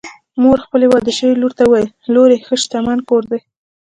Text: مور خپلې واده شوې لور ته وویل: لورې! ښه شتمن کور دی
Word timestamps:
مور 0.41 0.57
خپلې 0.65 0.85
واده 0.91 1.11
شوې 1.17 1.33
لور 1.41 1.53
ته 1.57 1.63
وویل: 1.65 1.87
لورې! 2.13 2.37
ښه 2.45 2.55
شتمن 2.63 2.99
کور 3.09 3.23
دی 3.31 3.41